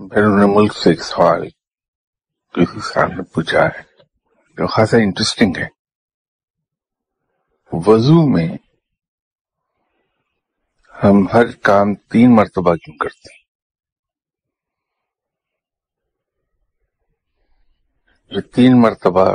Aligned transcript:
بیرون 0.00 0.42
ملک 0.54 0.72
سے 0.74 0.90
ایک 0.90 1.02
سوال 1.02 1.42
کسی 2.54 2.80
صاحب 2.84 3.10
نے 3.12 3.22
پوچھا 3.34 3.64
ہے 3.64 3.82
جو 4.58 4.66
خاصا 4.66 4.96
انٹرسٹنگ 4.96 5.56
ہے 5.56 5.66
وضو 7.72 8.26
میں 8.26 8.48
ہم 10.94 11.26
ہر 11.32 11.52
کام 11.62 11.94
تین 12.10 12.34
مرتبہ 12.36 12.74
کیوں 12.74 12.96
کرتے 12.96 13.32
ہیں 13.32 13.38
یہ 18.32 18.40
تین 18.54 18.80
مرتبہ 18.80 19.28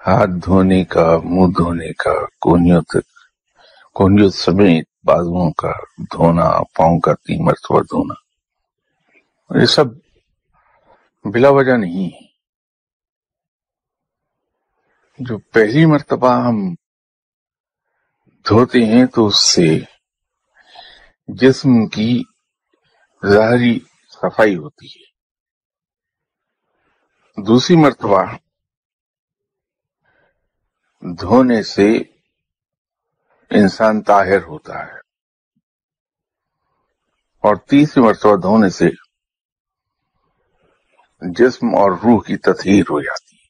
ہاتھ 0.00 0.30
دھونے 0.44 0.84
کا 0.86 1.06
منہ 1.24 1.52
دھونے 1.58 1.92
کا 1.98 2.14
کونیوں 2.40 2.82
تک 2.82 3.06
کونیوں 3.96 4.30
سمیت 4.36 4.88
بازوؤں 5.04 5.50
کا 5.52 5.72
دھونا 6.12 6.50
پاؤں 6.76 7.00
کا 7.00 7.14
تین 7.26 7.44
مرتبہ 7.44 7.80
دھونا 7.82 8.23
یہ 9.50 9.66
سب 9.66 9.84
بلا 11.24 11.48
وجہ 11.48 11.76
نہیں 11.76 12.06
ہے 12.06 12.26
جو 15.18 15.38
پہلی 15.38 15.86
مرتبہ 15.86 16.30
ہم 16.32 16.74
دھوتے 18.48 18.78
ہیں 18.78 19.06
تو 19.06 19.26
اس 19.26 19.38
سے 19.40 19.78
جسم 21.28 21.86
کی 21.86 22.22
ظاہری 23.26 23.78
صفائی 24.10 24.56
ہوتی 24.56 24.86
ہے۔ 24.86 25.12
دوسری 27.46 27.76
مرتبہ 27.76 28.22
دھونے 31.20 31.62
سے 31.62 31.98
انسان 33.50 34.02
طاہر 34.02 34.42
ہوتا 34.42 34.86
ہے۔ 34.86 34.98
اور 37.44 37.56
تیسری 37.56 38.02
مرتبہ 38.02 38.36
دھونے 38.36 38.68
سے 38.68 39.03
جسم 41.20 41.66
اور 41.66 41.90
روح 41.90 42.22
کی 42.22 42.36
تطہیر 42.36 42.80
ہو 42.80 43.00
جاتی 43.00 43.36
ہے۔ 43.36 43.44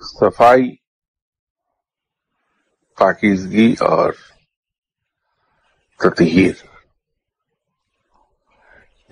صفائی، 0.00 0.76
پاکیزگی 2.98 3.72
اور 3.72 4.12
تطہیر۔ 5.98 6.54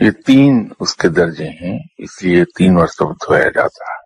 یہ 0.01 0.11
تین 0.11 0.69
اس 0.81 0.97
کے 0.97 1.09
درجے 1.09 1.49
ہیں، 1.49 1.79
اس 1.99 2.23
لیے 2.23 2.45
تین 2.45 2.75
مرتبہ 2.75 3.13
دھویا 3.13 3.49
جاتا 3.49 3.85
ہے۔ 3.85 4.03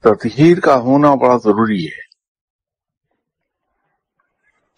تطہیر 0.00 0.60
کا 0.60 0.76
ہونا 0.76 1.14
بڑا 1.14 1.36
ضروری 1.36 1.86
ہے 1.86 2.04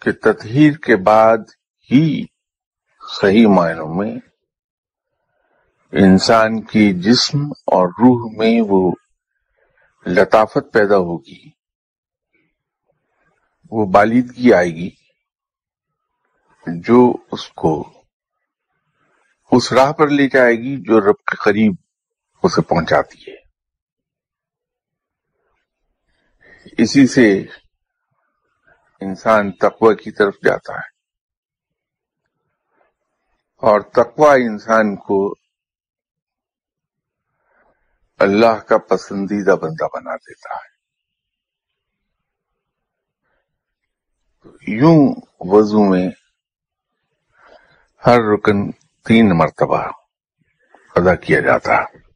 کہ 0.01 0.11
تطہیر 0.11 0.77
کے 0.77 0.95
بعد 0.95 1.37
ہی 1.91 2.25
صحیح 3.09 3.47
معنوں 3.47 3.93
میں 3.93 4.15
انسان 5.91 6.61
کی 6.61 6.93
جسم 6.93 7.37
اور 7.51 7.87
روح 7.87 8.31
میں 8.37 8.61
وہ 8.67 8.91
لطافت 10.05 10.73
پیدا 10.73 10.97
ہوگی، 10.97 11.49
وہ 13.71 13.85
بالیدگی 13.85 14.53
آئے 14.53 14.69
گی 14.69 14.89
جو 16.67 17.13
اس 17.31 17.49
کو 17.49 18.03
اس 19.51 19.73
راہ 19.73 19.91
پر 19.91 20.07
لے 20.07 20.27
جائے 20.27 20.55
گی 20.55 20.81
جو 20.81 20.99
رب 20.99 21.15
کے 21.15 21.35
قریب 21.35 21.75
اسے 22.43 22.61
پہنچاتی 22.61 23.31
ہے۔ 23.31 23.37
اسی 26.77 27.07
سے 27.07 27.39
انسان 29.01 29.51
تقوی 29.51 29.95
کی 29.95 30.11
طرف 30.11 30.33
جاتا 30.45 30.73
ہے۔ 30.73 30.96
اور 33.57 33.81
تقوی 33.81 34.45
انسان 34.45 34.95
کو 34.95 35.35
اللہ 38.19 38.59
کا 38.59 38.77
پسندیدہ 38.77 39.51
بندہ 39.51 39.87
بنا 39.93 40.15
دیتا 40.15 40.55
ہے۔ 40.55 40.77
یوں 44.67 45.15
وضو 45.39 45.83
میں 45.83 46.09
ہر 48.05 48.17
رکن 48.33 48.71
تین 49.07 49.37
مرتبہ 49.37 49.77
ادا 50.95 51.15
کیا 51.15 51.39
جاتا 51.39 51.81
ہے۔ 51.81 52.06